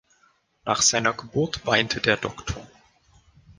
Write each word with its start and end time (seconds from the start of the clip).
Nach 0.65 0.81
seiner 0.81 1.13
Geburt 1.13 1.63
weinte 1.67 2.01
der 2.01 2.17
Doktor. 2.17 2.65